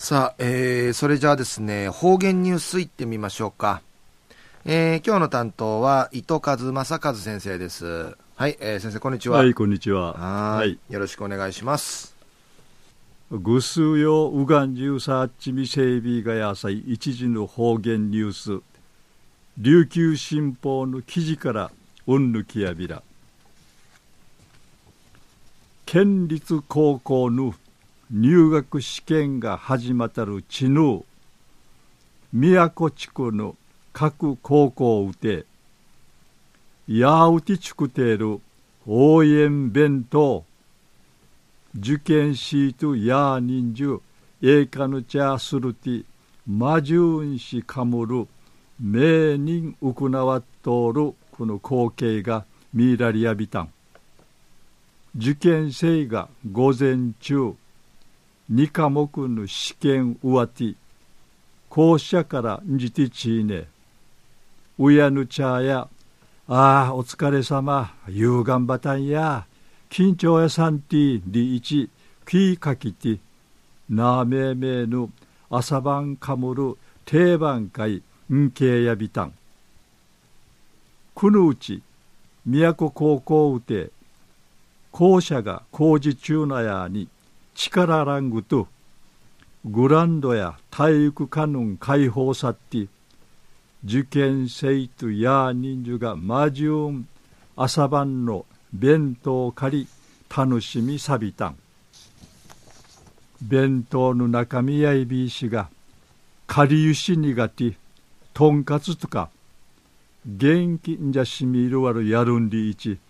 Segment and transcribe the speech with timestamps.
[0.00, 3.82] さあ、えー、それじゃあですね、方言ニュースいってみましょうか。
[4.64, 8.16] えー、今日の担当は、糸数正和先生です。
[8.36, 9.38] はい、えー、先生、こんにちは。
[9.38, 10.12] はい、こんにちは。
[10.12, 10.78] はい。
[10.88, 12.14] よろしくお願いします。
[13.32, 18.62] ぐすようがんじゅうさっちみせいびがやさい一時の方言ニュース。
[19.58, 21.72] 琉球新報の記事から
[22.06, 23.02] うんぬきやびら。
[25.86, 27.52] 県立高校の
[28.10, 31.04] 入学試験が始まったるちぬ
[32.32, 33.54] 宮古地区の
[33.92, 35.44] 各高校をうて
[36.86, 38.40] やうてちくてる
[38.86, 40.46] 応援弁当
[41.78, 44.00] 受験シートや人数
[44.40, 46.02] えかぬちゃするて
[46.46, 48.26] まじゅんしかむる
[48.80, 53.72] 名人うくなわっとるこの光景が見られやびたん
[55.14, 57.54] 受験生が午前中
[58.50, 60.74] 2科目の試験うわて
[61.68, 63.68] 校舎からんじてちいね。
[64.78, 65.88] うやぬちゃや
[66.48, 69.46] ああお疲れさま夕頑張たんや。
[69.90, 71.60] 緊張やさんてりい。
[71.60, 71.90] ち
[72.26, 73.18] きいかきて。
[73.90, 75.10] なめめぬ
[75.50, 78.02] 朝晩かむる定番会。
[78.32, 79.32] んけいやびたん。
[81.14, 81.82] くぬうち
[82.46, 83.90] 都高校うて。
[84.90, 87.08] 校舎が工事中なやに。
[87.60, 88.68] 力ラングと
[89.64, 92.86] グランドや体育館の開放さって
[93.84, 97.08] 受験生とや人数がマジュン
[97.56, 99.88] 朝晩の弁当を借り
[100.34, 101.56] 楽しみさびたん。
[103.42, 105.68] 弁当の中身やいびいしが
[106.46, 107.76] 借りゆし苦手
[108.34, 109.30] とんかつとか
[110.24, 113.00] 元気んじゃしみるわるやるんりいち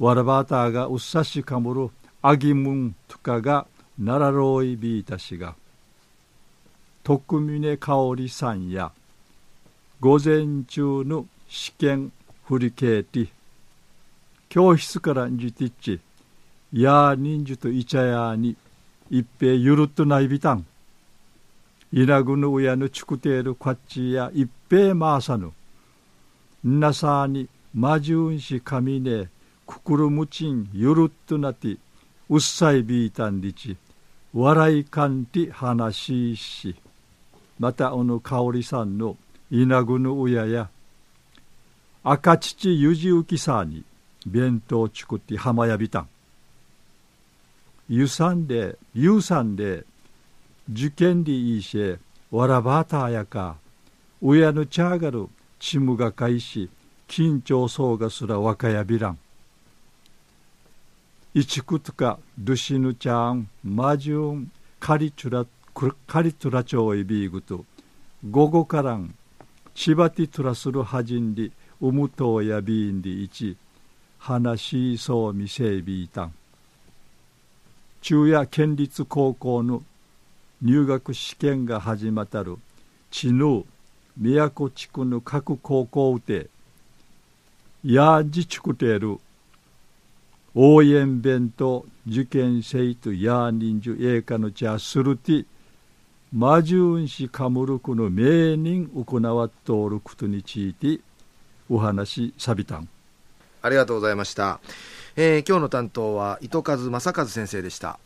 [0.00, 5.54] わらばたがうっさしかむるあぎむんとかがならろいびいたしが
[7.04, 8.92] 徳峰香織さんや
[10.00, 12.12] 午前中の試験
[12.44, 13.30] 振り返り
[14.48, 16.00] 教室からんじてっち
[16.72, 18.56] や人数といちゃやに
[19.10, 20.64] 一平ゆるっとないびたん。
[21.92, 25.52] 稲ぐの親のちくてるこっちや一平まわさぬ。
[26.64, 29.28] なさにまじゅんしかみね
[29.66, 31.76] くくるむちんゆるっとなって
[32.32, 33.76] うっさいびいたんりち
[34.32, 36.76] 笑いかんて話しし
[37.58, 39.18] またおの香織さんの
[39.50, 40.70] 稲ぐの親や
[42.02, 43.84] 赤父ゆじうきさに
[44.26, 46.08] 弁当作って浜やびたん。
[47.90, 49.84] ゆさんでゆうさんで
[50.72, 51.98] 受験でいいし
[52.30, 53.56] わらばたやか
[54.22, 55.28] 親のちゃがる
[55.58, 56.70] ちむがかいし
[57.08, 59.18] 緊張そうがすら若やびらん。
[61.34, 65.46] いちくとかルシヌちゃんマジュンカリチュラ
[66.06, 67.64] カリトラチョウイビーグと
[68.30, 69.14] 午後からん
[69.74, 71.50] 千葉ティトラするはじんり
[71.80, 73.56] うむとうやびんりいち
[74.18, 76.34] 話しそうみせいびいたん。
[78.02, 79.82] 中夜県立高校の
[80.60, 82.58] 入学試験が始まったる
[83.10, 83.64] 知能
[84.18, 86.50] 宮古地区の各高校で
[87.82, 89.18] やんじちくてる
[90.54, 95.46] 応援弁と受験生とや人数栄華の茶するて
[96.32, 101.00] 魔獣しかむるくの名人行わっとおることについて
[101.68, 102.88] お話さびたん。
[103.62, 104.60] ありがとうございました、
[105.14, 107.98] えー、今日の担当は糸数正和先生でした。